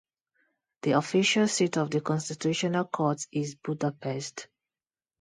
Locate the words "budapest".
3.53-4.47